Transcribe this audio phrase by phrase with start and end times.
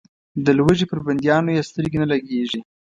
[0.45, 2.59] د لوږې پر بندیانو یې سترګې نه لګېږي.